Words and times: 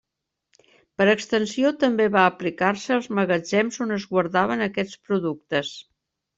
Per 1.01 1.05
extensió 1.11 1.73
també 1.83 2.07
va 2.15 2.23
aplicar-se 2.31 2.97
als 2.97 3.11
magatzems 3.21 3.79
on 3.87 3.97
es 4.01 4.09
guardaven 4.17 4.67
aquests 4.71 5.01
productes. 5.11 5.75